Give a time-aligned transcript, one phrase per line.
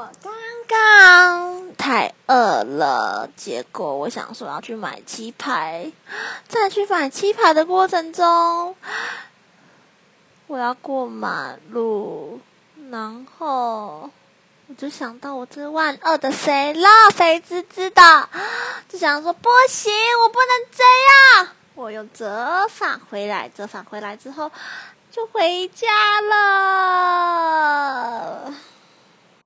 [0.00, 0.32] 我刚
[0.66, 5.92] 刚太饿了，结果我想说要去买鸡排，
[6.48, 8.74] 在去买鸡排的过程中
[10.46, 12.40] 我要过马路，
[12.90, 14.08] 然后
[14.68, 18.30] 我就想到我这万恶的谁了，肥滋滋的，
[18.88, 19.92] 就想说不行，
[20.22, 20.82] 我不能这
[21.42, 24.50] 样，我又折返回来，折返回来之后
[25.10, 25.88] 就回家
[26.22, 26.49] 了。